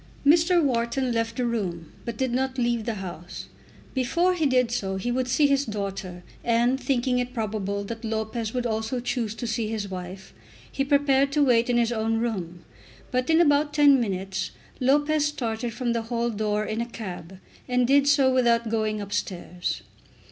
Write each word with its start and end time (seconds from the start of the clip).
Mr. 0.25 0.63
Wharton 0.63 1.11
left 1.11 1.35
the 1.37 1.45
room, 1.45 1.91
but 2.05 2.17
did 2.17 2.31
not 2.33 2.57
leave 2.57 2.85
the 2.85 2.95
house. 2.95 3.49
Before 3.93 4.33
he 4.33 4.47
did 4.47 4.71
so 4.71 4.95
he 4.95 5.11
would 5.11 5.27
see 5.27 5.45
his 5.45 5.63
daughter; 5.63 6.23
and, 6.43 6.79
thinking 6.79 7.19
it 7.19 7.35
probable 7.35 7.83
that 7.83 8.03
Lopez 8.03 8.51
would 8.51 8.65
also 8.65 8.99
choose 8.99 9.35
to 9.35 9.45
see 9.45 9.67
his 9.67 9.87
wife, 9.91 10.33
he 10.71 10.83
prepared 10.83 11.31
to 11.33 11.43
wait 11.45 11.69
in 11.69 11.77
his 11.77 11.91
own 11.91 12.17
room. 12.17 12.65
But, 13.11 13.29
in 13.29 13.39
about 13.39 13.73
ten 13.75 13.99
minutes, 14.01 14.49
Lopez 14.79 15.25
started 15.27 15.71
from 15.71 15.93
the 15.93 16.01
hall 16.01 16.31
door 16.31 16.65
in 16.65 16.81
a 16.81 16.87
cab, 16.89 17.37
and 17.67 17.85
did 17.85 18.07
so 18.07 18.33
without 18.33 18.69
going 18.69 19.01
upstairs. 19.01 19.83